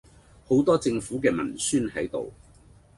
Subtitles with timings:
[0.49, 2.33] 好多政府既文宣係度